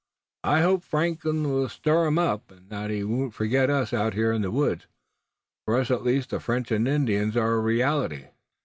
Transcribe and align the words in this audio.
"I 0.45 0.61
hope 0.61 0.81
Franklin 0.83 1.43
will 1.47 1.69
stir 1.69 2.07
'em 2.07 2.17
up, 2.17 2.49
and 2.49 2.71
that 2.71 2.87
they 2.87 3.03
won't 3.03 3.35
forget 3.35 3.69
us 3.69 3.93
out 3.93 4.15
here 4.15 4.31
in 4.31 4.41
the 4.41 4.49
woods. 4.49 4.87
For 5.65 5.77
us 5.79 5.91
at 5.91 6.01
least 6.01 6.31
the 6.31 6.39
French 6.39 6.71
and 6.71 6.87
Indians 6.87 7.37
are 7.37 7.53
a 7.53 7.59
reality." 7.59 8.25